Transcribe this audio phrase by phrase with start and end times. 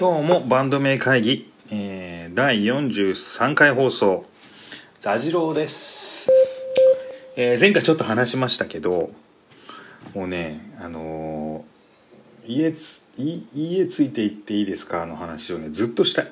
[0.00, 4.24] 今日もバンド名会議、えー、第43回放送。
[4.98, 6.30] 座次郎です、
[7.36, 9.10] えー前回ちょっと話しましたけど
[10.14, 15.04] もうねあのー家つい家ついて行っていいですか？
[15.04, 16.28] の話をねずっとしたい。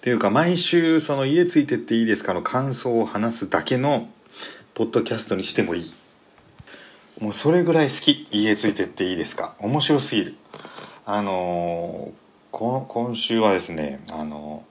[0.00, 2.32] というか毎週その家ついてっていいですか？
[2.32, 4.08] の感想を話すだけの
[4.72, 5.92] ポッドキャストにしてもいい。
[7.20, 8.26] もうそれぐらい好き。
[8.30, 9.54] 家ついてっていいですか？
[9.58, 10.34] 面白すぎる
[11.08, 12.12] あの
[12.50, 14.64] 今週はですねあの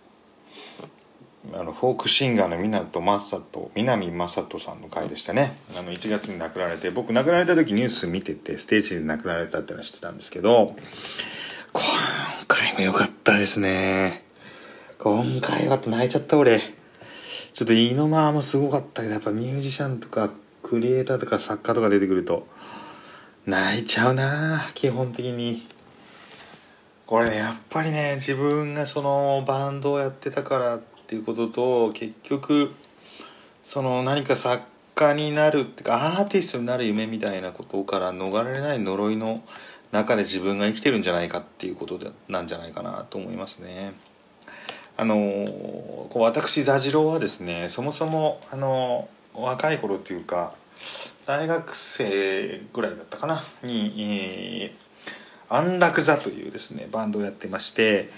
[1.53, 5.55] あのフォークシンガーの湊正人南正人さんの回でしたね。
[5.79, 10.75] あの1月に亡くなられて僕亡くなられた時ニュース見ててステージで亡くなられたってのは知ってたんですけど
[11.71, 11.83] 今
[12.49, 14.25] 回も良かったですね。
[14.99, 16.59] 今回は泣いちゃった俺。
[17.53, 20.31] ちょっと井の間もすごかったけどやっぱミュージシャンとか
[20.63, 22.45] クリエイターとか作家とか出てくると
[23.45, 25.74] 泣いちゃうな基本的に。
[27.05, 32.73] これねやっぱりね自分がそのバンドをやってたからっていうことと結局
[33.63, 34.63] その何か作
[34.95, 39.43] 家になるっていうかアーティストになる夢みたいなことから逃れない呪いの
[39.91, 43.93] 中で自分が生きてるんじゃないかっていうことでなんじゃないかなと思いますね。
[44.97, 50.55] あのこう私座次郎はですねそもそもあの若い頃というか
[51.27, 53.43] 大学生ぐらいだったかな？
[53.61, 53.93] に、
[54.63, 54.84] えー
[55.49, 58.09] 安楽座というですねバンドをやってまして、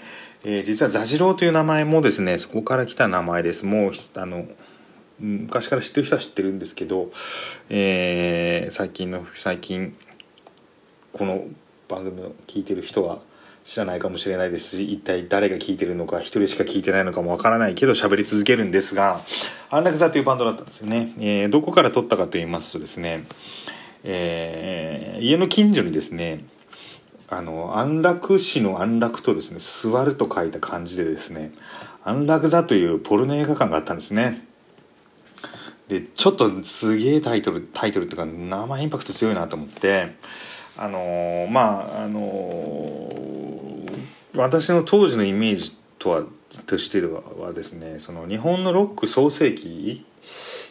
[0.44, 3.66] えー実は座次郎という名前もですねそこから来た名前です。
[3.66, 4.46] もうあの
[5.18, 7.10] 昔から知ってる人は知ってるんですけど、
[7.70, 9.96] えー最近の最近
[11.12, 11.44] この
[11.88, 13.18] 番組を聞いてる人は
[13.64, 19.20] 知らないかもしれないですし一体誰が聞いてるのか一人しか聞いてないのかもわからないけど喋り続けるんですが
[19.70, 23.24] 安楽座というバンドだったんですよね、えーどこから撮ったかと言いますとですね、
[24.04, 26.44] えー家の近所にですね
[27.30, 31.52] あの安楽死の安楽とですね座ると書いた漢字でですね
[32.04, 34.46] 安楽座というポルノ映画館があったんですね。
[35.88, 40.14] でちょっとすげえタイトルタイトルっていうか名前インパクト強いなと思って
[40.76, 43.38] あのーまああのー
[44.36, 46.22] 私の当時のイメージとは
[46.66, 50.04] としてはですねその日本のロック創世期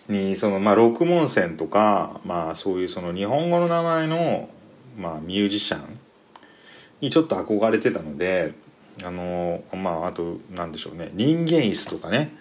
[0.07, 4.49] にそのまあロックモンセンとかまあそういうその日本語の名前の
[4.97, 5.99] まあミュージシャン
[7.01, 8.53] にちょっと憧れてたので
[9.03, 12.35] あのまああとなんでしょうね人間椅子とかね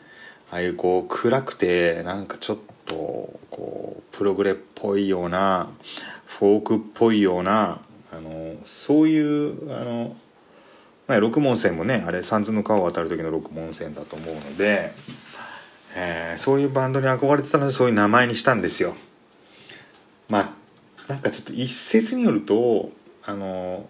[0.50, 5.68] ああいうこう暗くてなんかちょっとこうプログレっぽいような
[6.24, 7.80] フォークっぽいような
[8.12, 10.16] あのそういうあの、
[11.06, 14.92] まあ、六門線もねあれ三途の川を渡る時の六門線だと思うので、
[15.94, 18.94] えーそういうバンドに憧れてたのでそういう名前にしたんですよ。
[20.28, 20.54] ま
[21.08, 22.90] あなんかちょっと一説によると
[23.24, 23.88] あの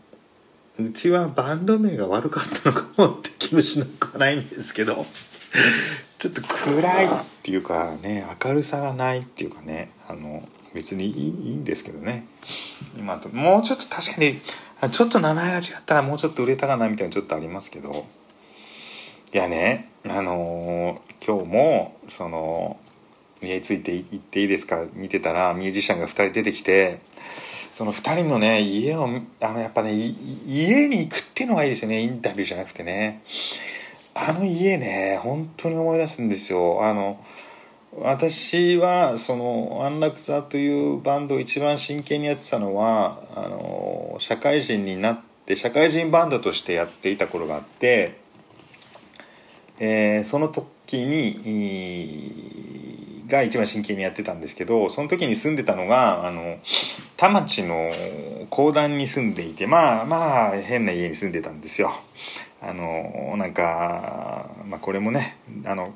[0.79, 5.07] うちはバンド名が悪かったのかもって気もしなくはないんですけど。
[6.19, 7.09] ちょっと暗いっ
[7.43, 12.27] ていうかね明るさがないっていうかねあの別にいいんですけどね。
[12.99, 14.41] 今ともうちょっと確かに
[14.91, 18.07] ちょっと名前が違ったらもうちょっと売れたかなみたいなちょっとありますけど。
[19.33, 22.79] いやねあのー今日もその
[23.43, 27.01] 家について行っていいですか見てたらミュージシャンが2人出てきて
[27.73, 29.09] その2人のね家を
[29.41, 29.93] あのやっぱね
[30.47, 32.01] 家に行くっていうのがいいですよね。
[32.01, 33.23] インタビューじゃなくてね。
[34.15, 36.79] あの家ね本当に思い出すんですよ。
[36.83, 37.23] あの
[37.99, 48.19] 私はその安楽座というバンドを一番真剣にやってたのはあの社会人になって社会人バンドとしてやっていた頃があって、
[49.79, 52.76] えーその時に
[53.27, 56.59] が一番真剣にやってたんですけどその時に住んでたのがあの
[57.17, 57.91] 田町の
[58.51, 61.93] 公団に住んでいてまあまあ変な家に住んでたんですよ。
[62.63, 65.93] あのなんか、まあ、これもねあの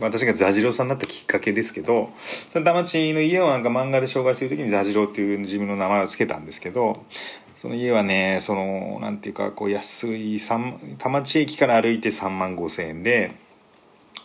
[0.00, 2.10] 私が座次郎さんになったきっかけですけど
[2.50, 7.04] その田町の家をなんか漫画で紹介する時に座次郎っていう自分の名前を付けたんですけど
[7.58, 13.32] その家はねそのなんていうかこう安い三田町駅から歩いて3万5千円で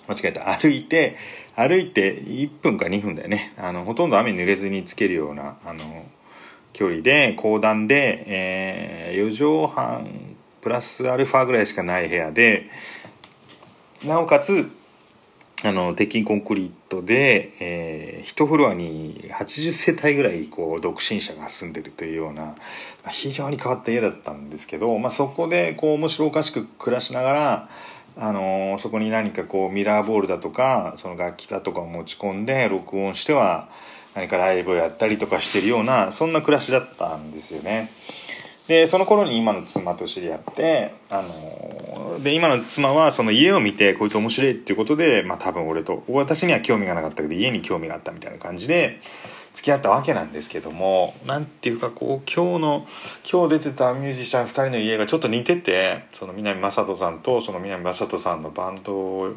[0.07, 0.51] 間違えた。
[0.51, 1.15] 歩いて
[1.55, 3.53] 歩いて1分か2分だよね。
[3.57, 5.79] あのほとんど雨濡れずにつけるようなあの
[6.73, 10.07] 距離で公団で、えー、4畳半
[10.61, 12.69] プラスアルファぐらいしかない部屋で
[14.05, 14.71] なおかつ
[15.63, 22.55] あの鉄筋コンクリートで、えー、1フロアに80世帯ぐらいこう独身者が住んでるというような、ま
[23.07, 27.69] あ非常に変わった家だったんですけど、まあ、そこでこう面白おかしく暮らしながら、
[28.19, 33.69] あのそこに何かこうミラーボールだとかその楽器だとかを持ち込んで録音しては
[34.15, 37.91] 何かライブをやったりとかしてるようなそんな暮らしだったんですよね。
[38.67, 48.99] でその頃に今の妻と知り合ってあので今の妻はその家を見てこいつ面白いっていうことで、まあ、多分俺と私には興味がなかったけど家に興味があったみたいな感じで
[49.57, 52.87] 付き合ったわけなんですけども何ていうかこう今日の
[53.29, 59.29] 今日出てたミュージシャン2人の家がちょっと似ててその南雅人さんとその南雅人さんのバンド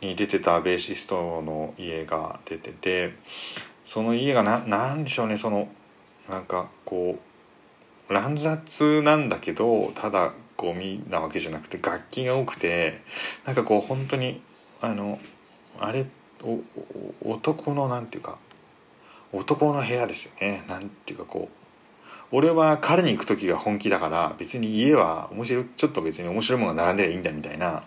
[0.00, 3.14] に出てたベーシストの家が出てて
[3.84, 5.68] その家が何でしょうねその
[6.28, 7.20] なんかこ
[8.10, 13.00] う乱雑なんだけどただゴミなわけじゃなくて楽器が多くて
[13.46, 14.42] なんかこう本当に
[14.80, 15.20] あの
[15.78, 16.04] あれ
[17.24, 18.38] 男のなんていうか
[19.32, 20.64] 男の部屋ですよね。
[20.68, 21.62] なんていうかこう
[22.34, 27.82] 俺は彼に行く時が本気だから別に家は面白いちょっと別に面白いものが並んでりゃいいんだみたいな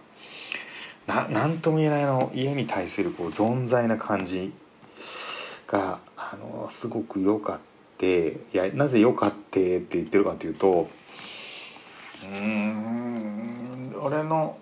[1.08, 4.54] ななんとも言えないの家に対するこう存在な感じ
[5.68, 7.60] があのすごく良かっ
[7.98, 10.88] ていやなぜ良かってって言ってるかというと
[12.24, 14.58] うん俺の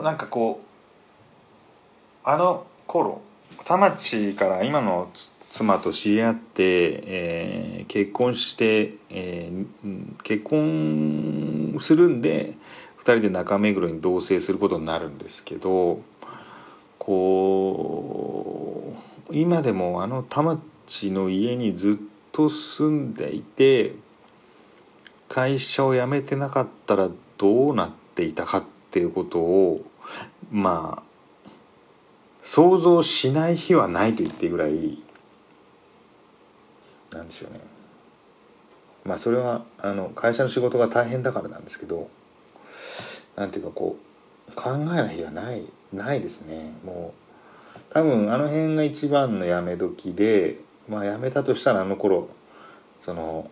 [0.00, 0.60] なんかこ
[2.24, 3.20] うあの頃
[3.64, 5.10] 田町から今の
[5.54, 6.64] 妻と知り合って、
[7.06, 12.54] えー、結婚して、えー、結婚するんで
[12.98, 16.02] 2人で中目黒に同棲することになるんですけど
[16.98, 18.96] こ
[19.30, 23.92] う今でもあの田町の家にずっと住んでいて
[25.28, 27.08] 会社を辞めてなかったら
[27.38, 29.84] どうなっていたかっていうことを
[30.50, 31.02] まあ
[32.42, 35.03] 想像しない日はないと言っていいぐらい
[37.14, 37.60] なんでしょうね。
[39.04, 42.08] まあそれはあの会社の仕事が大変だからなんですけど
[43.36, 43.96] なんていうかこ
[44.48, 45.62] う考えない日はない
[45.92, 46.72] ないですね。
[46.84, 47.14] も
[47.76, 50.56] う多分あの辺が一番のやめ時で
[50.88, 52.28] まあやめたとしたらあの頃
[53.00, 53.50] その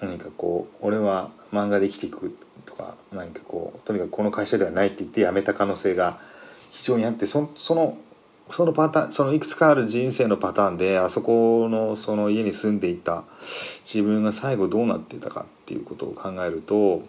[0.00, 2.36] 何かこう俺は漫画で生きていく
[2.66, 6.18] とか何かこうとにかくこの会社ではないって言って辞めた可能性が
[6.70, 7.96] 非常にあってその
[8.52, 13.24] そのパターンそのいくつかある人生のパターンであそこのその家に住んでいた
[13.86, 17.02] 自分が最後どうなっていたかっていうことを考えると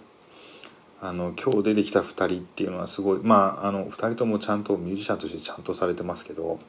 [1.01, 6.59] あの今日出てきた2人っていうのはすごいまああの2人ともちゃんとミュージシャンとしてちゃんとされてますけど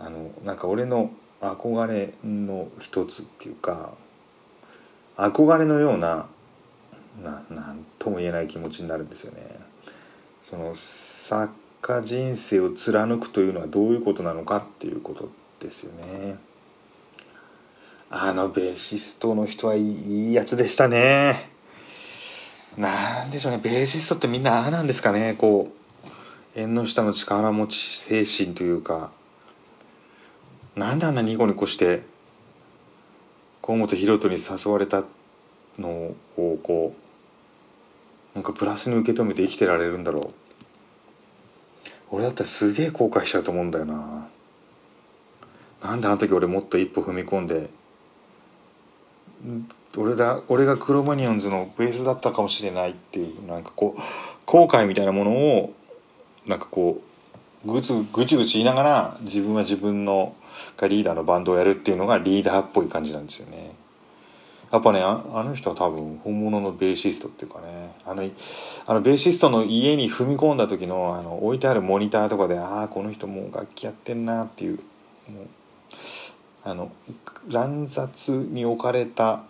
[0.00, 1.10] あのなんか俺の
[1.42, 3.92] 憧れの一つっていうか
[5.18, 6.26] 憧れのような
[7.22, 7.40] な
[7.72, 9.60] んとも言えない気持ちになるんですよね。
[10.40, 11.54] その作
[11.86, 15.28] 家人生を貫くというのはどういうことなのかっていうこと
[15.60, 16.36] ですよね。
[18.08, 21.50] あのベーシストの人はいいやつでしたね。
[22.78, 23.60] なんでしょうね。
[23.62, 25.34] ベーシストってみんなああなんですかね。
[25.36, 25.70] こ
[26.06, 29.10] う縁の下の力持ち精神というか。
[30.76, 32.02] なんであんなニコニコして
[33.60, 35.04] 河本大翔に誘われた
[35.78, 36.16] のを
[36.62, 36.94] こ
[38.34, 40.43] うなんかプラスに受け止めて生きてられるんだろう。
[42.14, 44.28] 俺だったらすげえ後悔しちゃうと思うんだよな。
[45.82, 47.68] なんであの時俺もっと一歩踏み込んで
[49.96, 54.00] 俺だ俺がクロマニオンズのベースだったかもしれないっていうなんかこう
[54.46, 55.74] 後悔みたいなものを
[56.46, 57.02] なんかこ
[57.66, 60.34] うぐつぐちぐち言いながら自分は自分の
[60.76, 63.72] がリーダーのバンドをやるっていうのがリーダーっぽい感じなんですよね。
[64.72, 68.22] やっぱねあの人は多分本物のベーシストっていうかねあの
[68.86, 74.78] あのベーシストの家に踏み込んだ時のあの置いてあるモニターとかでああこの人もう楽器やってんなっていう
[75.30, 75.46] もう
[76.64, 76.90] あの
[77.48, 79.44] 乱雑に置かれた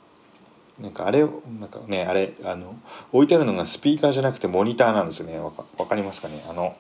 [0.81, 1.31] なんかあれなん
[1.69, 2.77] かねあれあの
[3.13, 5.39] 置いてあるのがスピーカーじゃなくてモニターなんですよね。
[5.39, 6.35] わかかりますかね？
[6.51, 6.77] あの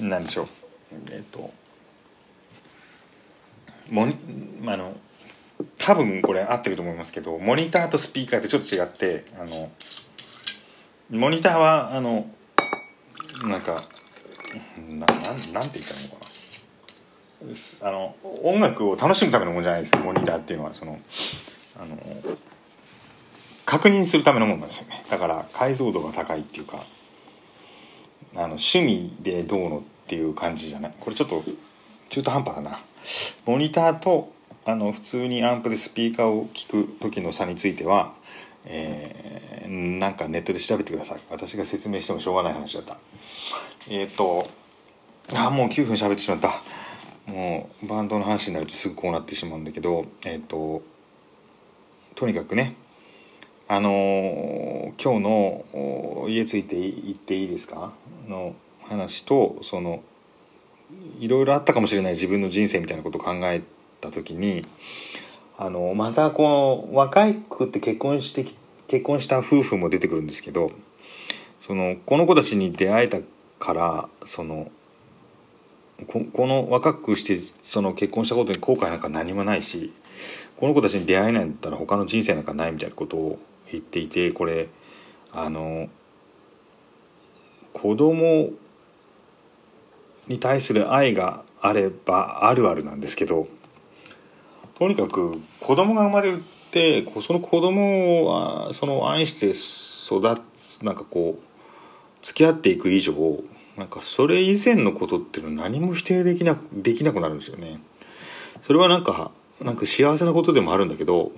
[0.00, 0.46] なんでしょう？
[1.10, 1.50] えっと
[3.90, 4.14] モニ
[4.66, 4.94] あの
[5.78, 9.70] 多分これ合ってると思いますけどモニターとスピーカーってちょっと違ってあの
[11.10, 12.26] モニターはあの
[13.44, 13.84] なんか
[14.88, 16.34] ななんて言ったらいいのかな。
[17.82, 20.98] あの音楽を楽しむためのものじゃないですかモニターっていうのはその
[21.78, 21.98] あの
[23.66, 25.04] 確認するためのものなんですよね。
[25.10, 26.78] だから解像度が高いっていうか
[28.34, 30.94] あの趣味でどうのっていう感じじゃない。
[30.98, 31.42] これちょっと
[32.08, 32.80] 中途半端だな。
[33.44, 34.32] モニターと
[34.66, 38.14] あの普通にアンプでスピーカーを聞く時の差については、
[38.64, 41.20] えー、なんかネットで調べてください。
[41.30, 42.96] 私が説明してもしょうがない話だった。
[43.90, 44.46] えっ、ー、と
[45.36, 46.50] あもう9分喋ってしまった。
[47.30, 50.82] もうバンドの話になるとすぐこうなってしまうんだけどえっ、ー、と
[52.14, 52.74] とにかくね
[53.68, 57.92] あのー、今日の家ついて行っていいですか？
[58.28, 60.02] の話とその
[61.18, 63.62] いろいろあったかもしれない自分の人生みたいなことを考え
[64.04, 64.64] た時に
[65.56, 68.44] あのまたこの若い子って結婚して
[68.88, 70.70] 結婚した夫婦も出てくるんですけど
[71.60, 73.18] そのこの子たちに出会えた
[73.58, 74.70] からその
[76.06, 79.92] ここの若くしてその結婚したことに後悔なんか何もないし
[80.56, 83.38] この子たちに出会えないんだったら他の人生なんかないみたいなことを
[83.70, 84.68] 言っていてこれ
[85.32, 85.88] あの
[87.72, 88.50] 子供
[90.28, 93.48] に対する愛があればあるあるなんですけど
[94.84, 96.34] とにかく子供が生まれ
[96.70, 101.44] てその子供をその愛して育つなんかこう
[102.20, 103.14] 付き合っていく以上
[103.78, 107.80] なんかそれ以前のことっていうのは何も否定できなできなくなるんですよね。
[108.60, 109.30] それはなんか
[109.62, 111.32] なんか幸せなことでもあるんだけど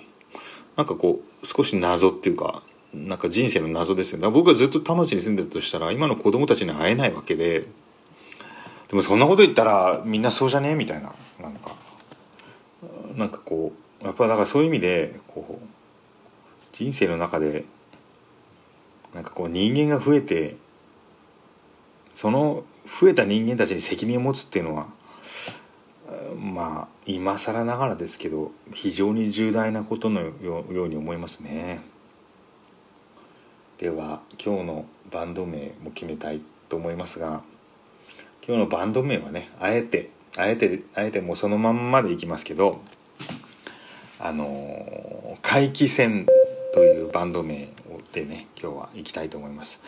[0.76, 4.29] なんかこう少し謎っていうかなんか人生の謎ですよね。
[4.29, 7.69] 僕はずっと田町に住んでたとしたら今の子供たちに会えないわけでで
[8.97, 10.71] もそんなこと言ったらみんなそうじゃね？
[10.71, 11.86] えみたいななんか。
[13.17, 15.67] なんかこうやっぱだからそういう意味でこう
[16.73, 17.65] 人生の中で
[19.15, 20.57] なんかこう人間が増えて
[22.13, 24.89] その増えた人間たちに責任を持つっていうのは
[26.39, 31.81] まあ今更ながらですけど非常に重大なことのように思いますね。
[33.79, 37.43] では今日のバンド名も決めたいと思いますが
[38.47, 42.81] 今日のバンド名はねあえてあえてあえてもうそのまんまでいきますけど
[44.19, 46.27] あの怪奇戦
[46.75, 47.69] というバンド名
[48.13, 49.83] でね今日は行きたいと思います、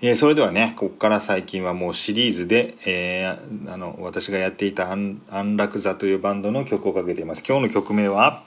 [0.00, 5.20] えー、それではねここから最近はもうシリーズで、えー、あの私がやっていた安
[5.56, 7.44] 楽座というバンドの曲をかけています。
[7.46, 8.44] 今日の曲名は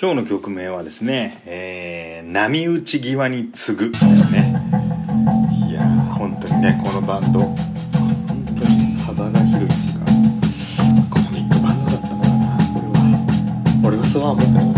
[0.00, 4.54] 今日の曲名はですね「えー、波打ち際に次ぐ」ですね。
[5.68, 7.73] いやー本当にねこのバンド
[14.34, 14.73] 俺